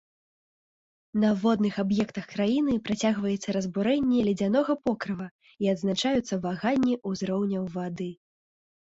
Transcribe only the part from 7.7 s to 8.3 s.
вады.